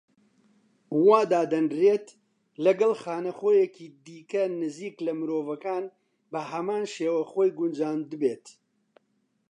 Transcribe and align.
وا 1.05 1.19
دادەنرێت، 1.31 2.07
لەگەڵ 2.65 2.91
خانەخوێیەکی 3.01 3.87
دیکە 4.05 4.43
نزیک 4.61 4.95
لە 5.05 5.13
مرۆڤەکان 5.19 5.85
بە 6.31 6.39
هەمان 6.51 6.83
شێوە 6.95 7.23
خۆی 7.31 7.49
گونجاندبێت. 7.59 8.45